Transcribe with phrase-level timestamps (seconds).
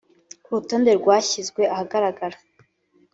[0.43, 2.37] Ku rutonde rwashyizwe ahagaragara